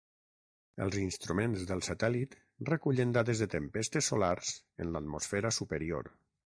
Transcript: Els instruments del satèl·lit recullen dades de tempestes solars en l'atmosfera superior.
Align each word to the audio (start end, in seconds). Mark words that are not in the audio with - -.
Els 0.85 0.95
instruments 1.01 1.65
del 1.73 1.83
satèl·lit 1.89 2.35
recullen 2.71 3.15
dades 3.19 3.45
de 3.45 3.51
tempestes 3.55 4.13
solars 4.15 4.59
en 4.87 4.95
l'atmosfera 4.97 5.55
superior. 5.63 6.15